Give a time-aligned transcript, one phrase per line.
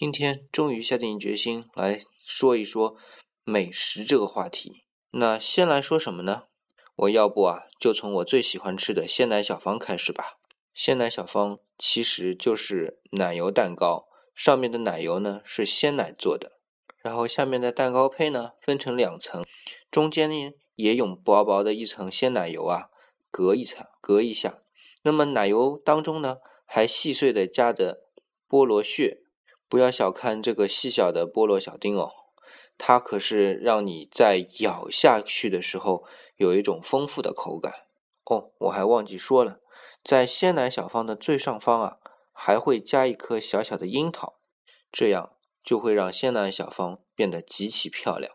[0.00, 2.96] 今天终于下定决心来说一说
[3.44, 4.84] 美食这个话题。
[5.10, 6.44] 那先来说什么呢？
[6.96, 10.38] 我要不啊，就从我最喜欢吃的鲜奶小方开始吧。
[10.72, 16.52] 鲜奶小方其实就是奶油蛋糕，上面的奶油呢是鲜奶做的，
[17.02, 19.44] 然后下面的蛋糕胚呢分成两层，
[19.90, 22.88] 中间呢也用薄薄的一层鲜奶油啊
[23.30, 24.62] 隔一层，隔一下。
[25.02, 28.04] 那么奶油当中呢还细碎的加的
[28.48, 29.24] 菠萝屑，
[29.70, 32.10] 不要小看这个细小的菠萝小丁哦，
[32.76, 36.04] 它可是让你在咬下去的时候
[36.36, 37.86] 有一种丰富的口感
[38.24, 38.50] 哦。
[38.58, 39.60] 我还忘记说了。
[40.02, 41.98] 在鲜奶小方的最上方啊，
[42.32, 44.38] 还会加一颗小小的樱桃，
[44.90, 48.32] 这样就会让鲜奶小方变得极其漂亮。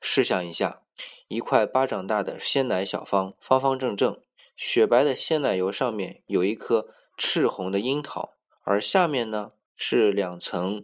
[0.00, 0.82] 试想一下，
[1.28, 4.20] 一块巴掌大的鲜奶小方，方方正正，
[4.56, 9.52] 雪白的鲜奶油上面有一颗赤红的樱桃，而下面呢
[9.84, 10.80] 是两层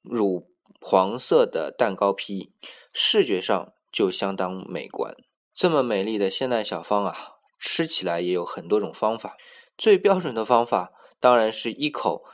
[0.00, 2.50] 乳黄色的蛋糕坯，
[2.90, 5.14] 视觉上就相当美观。
[5.52, 7.14] 这么美丽的鲜奶小方啊！
[7.58, 9.36] 吃起来也有很多种方法，
[9.76, 12.24] 最标准的方法当然是一口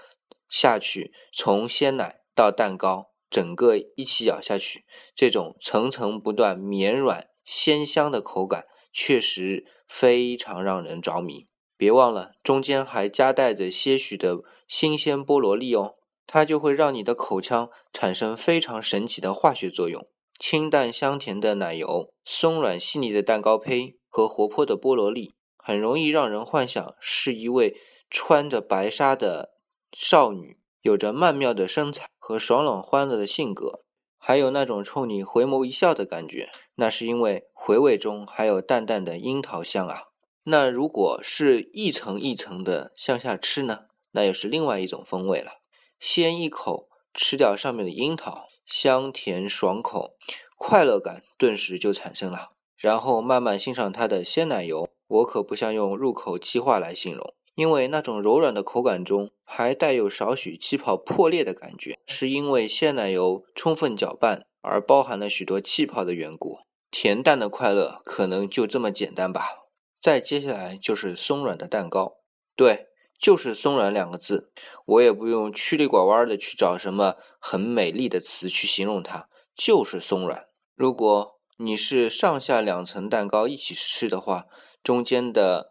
[0.48, 4.84] 下去，从鲜奶到蛋糕，整个一起咬下去，
[5.16, 11.49] 这种层层不断、绵软鲜香的口感，确实非常让人着迷。
[11.80, 15.94] 别忘了，中间还夹带着些许的新鲜菠萝粒哦，
[16.26, 20.06] 它就会让你的口腔产生非常神奇的化学作用。
[20.38, 23.96] 清淡香甜的奶油，松软细腻的蛋糕胚。
[24.12, 27.76] 和活泼的菠萝粒，很容易让人幻想是一位
[28.10, 29.52] 穿着白纱的
[29.96, 33.84] 少女，有着曼妙的身材和爽朗欢乐的性格，
[34.18, 36.50] 还有那种冲你回眸一笑的感觉。
[36.74, 40.09] 那是因为回味中还有淡淡的樱桃香啊。
[40.44, 43.86] 那如果是一层一层的向下吃呢？
[44.12, 45.60] 那又是另外一种风味了。
[45.98, 50.16] 先一口吃掉上面的樱桃，香甜爽口，
[50.56, 52.52] 快乐感顿时就产生了。
[52.76, 66.60] 然后慢慢欣赏它的鲜奶油，我可不想用入口即化来形容，因为那种柔软的口感中还带有少许气泡破裂的感觉，是因为鲜奶油充分搅拌而包含了许多气泡的缘故。
[66.90, 69.58] 甜淡的快乐可能就这么简单吧。
[70.00, 72.16] 再接下来就是松软的蛋糕，
[72.56, 72.86] 对，
[73.18, 74.50] 就是松软两个字，
[74.86, 80.46] 我也不用曲里拐弯的去找什么很美丽的词去形容它，就是松软。
[80.74, 84.46] 如果你是上下两层蛋糕一起吃的话，
[84.82, 85.70] 中间的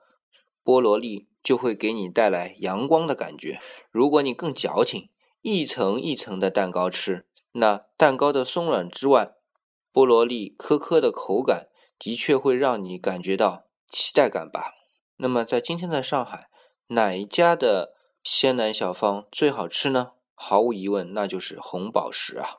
[0.64, 3.60] 菠萝粒就会给你带来阳光的感觉。
[3.90, 5.10] 如果你更矫情，
[5.42, 9.32] 一层一层的蛋糕吃，那蛋糕的松软之外，
[9.92, 14.74] 菠萝粒颗颗的口感的确会让你感觉到期待感吧。
[15.18, 16.50] 那么在今天的上海，
[16.88, 20.12] 哪一家的鲜奶小方最好吃呢？
[20.34, 22.58] 毫无疑问，那就是红宝石啊。